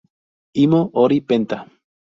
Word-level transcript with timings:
Imo 0.63 0.81
Hori 0.97 1.19
Penta 1.27 1.57